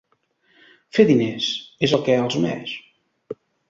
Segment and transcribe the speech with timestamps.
[0.97, 1.51] "Fer diners"
[1.89, 2.77] és el que els uneix.